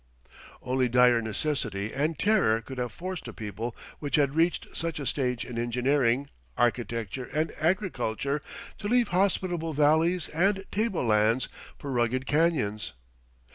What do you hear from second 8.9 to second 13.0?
hospitable valleys and tablelands for rugged canyons.